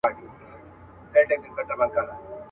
درې 1.11 1.35
ملګري. 1.79 2.13